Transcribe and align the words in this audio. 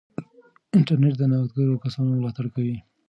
انټرنیټ 0.77 1.13
د 1.17 1.23
نوښتګرو 1.31 1.81
کسانو 1.83 2.11
ملاتړ 2.19 2.45
کوي. 2.55 2.77